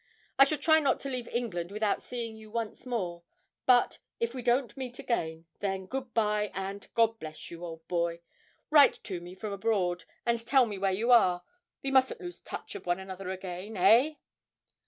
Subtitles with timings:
[0.39, 3.21] I shall try not to leave England without seeing you once more;
[3.67, 8.21] but, if we don't meet again, then good bye and God bless you, old boy!
[8.71, 11.43] Write to me from abroad, and tell me where you are.
[11.83, 14.15] We mustn't lose touch of one another again eh?'